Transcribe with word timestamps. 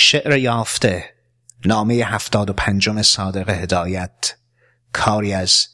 شعر 0.00 0.36
یافته 0.36 1.04
نامه 1.64 1.94
هفتاد 1.94 2.50
و 2.50 2.52
پنجم 2.52 3.02
صادق 3.02 3.50
هدایت 3.50 4.36
کاری 4.92 5.32
از 5.32 5.66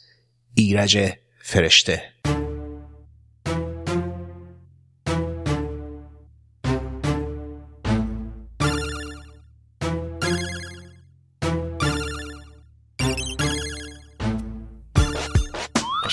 ایرج 0.54 1.12
فرشته. 1.42 2.02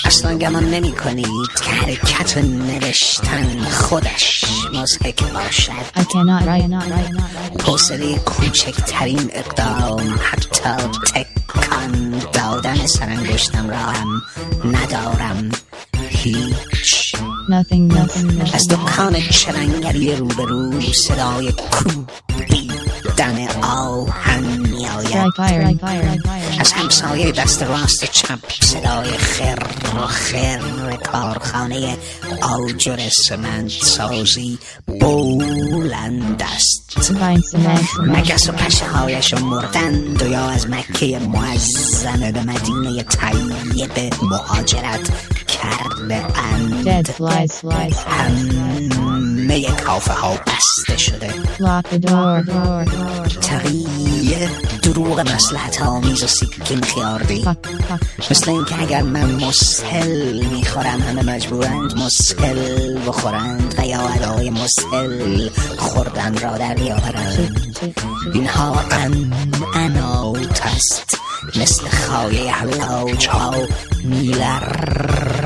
اصلا 0.04 0.38
گمان 0.38 0.64
نمی 0.64 0.92
کنید 0.92 1.48
که 1.64 1.70
حرکت 1.70 2.38
نوشتن 2.38 3.64
خودش 3.64 4.44
مزهک 4.74 5.22
باشد. 5.32 5.72
حوصله 7.64 8.18
کوچکترین 8.18 9.30
اقدام 9.32 10.14
حتی 10.22 10.72
تکان 11.14 12.22
دادن 12.32 12.86
سرانگشتم 12.86 13.70
را 13.70 13.76
هم 13.76 14.22
ندارم. 14.64 15.48
هیچ. 16.08 17.14
از. 18.54 18.68
دکان 18.68 19.14
چلنگری 19.30 20.16
روبرو 20.16 20.80
صدای 20.80 21.52
کوبیدن 21.52 22.31
از 26.60 26.72
همسایه 26.72 27.32
دست 27.32 27.62
راست 27.62 28.04
چپ 28.04 28.38
صدای 28.60 29.10
خر 29.10 29.58
و 29.96 30.06
خر 30.06 30.96
کارخانه 30.96 31.96
آجر 32.42 33.08
سمنت 33.08 33.70
سازی 33.70 34.58
بلند 34.86 36.42
است. 36.56 37.12
مگس 38.00 38.48
و 38.48 38.52
پشه 38.52 38.84
هایش 38.86 39.34
مردند 39.34 40.22
و 40.22 40.26
یا 40.26 40.50
از 40.50 40.70
مکه 40.70 41.18
معظمه 41.18 42.32
به 42.32 42.40
مدینه 42.40 43.02
طیبه 43.02 44.10
مهاجرت 44.22 45.10
کرده 45.46 46.24
اند. 46.38 47.10
همه 49.52 49.66
کافه 49.66 50.12
ها 50.12 50.34
بسته 50.46 50.96
شده 50.96 51.28
Lock 51.58 51.88
دروغ 54.82 55.20
مسلحت 55.20 55.82
آمیز 55.82 56.22
و 56.22 56.26
سیکین 56.26 56.80
خیاردی 56.80 57.44
مثل 58.30 58.50
اینکه 58.50 58.82
اگر 58.82 59.02
من 59.02 59.30
مسهل 59.30 60.44
می‌خورم 60.46 61.00
همه 61.02 61.22
مجبورند 61.22 61.98
مسهل 61.98 62.98
بخورند 63.06 63.74
و 63.78 63.86
یا 63.86 64.00
ادای 64.00 64.50
مسهل 64.50 65.48
خوردن 65.78 66.38
را 66.38 66.58
در 66.58 66.74
بیاورند. 66.74 67.76
اینها 68.34 68.80
ان 68.90 69.32
انات 69.74 70.62
است. 70.66 71.18
مثل 71.56 71.88
خایه 71.88 72.52
حلاج 72.52 73.28
ها 73.28 73.54
میلرزم. 74.04 75.42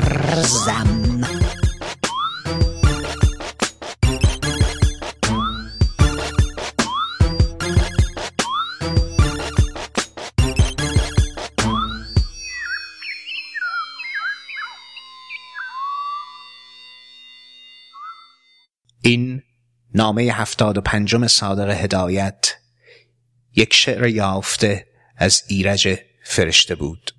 این 19.07 19.43
نامه 19.93 20.21
هفتاد 20.23 20.77
و 20.77 20.81
پنجم 20.81 21.27
صادق 21.27 21.69
هدایت 21.69 22.55
یک 23.55 23.73
شعر 23.73 24.07
یافته 24.07 24.87
از 25.17 25.43
ایرج 25.47 25.99
فرشته 26.23 26.75
بود. 26.75 27.16